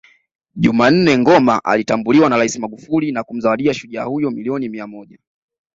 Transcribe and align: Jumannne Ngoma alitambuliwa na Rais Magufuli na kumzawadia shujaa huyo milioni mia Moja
Jumannne 0.55 1.17
Ngoma 1.17 1.63
alitambuliwa 1.63 2.29
na 2.29 2.37
Rais 2.37 2.59
Magufuli 2.59 3.11
na 3.11 3.23
kumzawadia 3.23 3.73
shujaa 3.73 4.03
huyo 4.03 4.31
milioni 4.31 4.69
mia 4.69 4.87
Moja 4.87 5.17